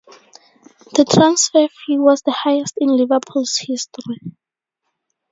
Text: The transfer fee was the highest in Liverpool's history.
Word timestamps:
The 0.95 1.05
transfer 1.05 1.67
fee 1.67 1.99
was 1.99 2.23
the 2.23 2.31
highest 2.31 2.73
in 2.79 2.89
Liverpool's 2.97 3.57
history. 3.61 4.19